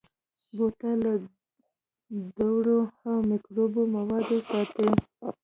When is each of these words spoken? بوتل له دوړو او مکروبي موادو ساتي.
بوتل 0.55 0.97
له 1.05 1.13
دوړو 2.37 2.79
او 3.09 3.17
مکروبي 3.29 3.83
موادو 3.95 4.37
ساتي. 4.49 4.87